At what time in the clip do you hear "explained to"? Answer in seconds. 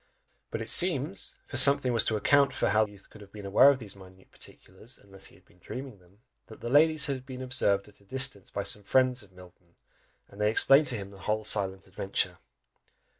10.49-10.95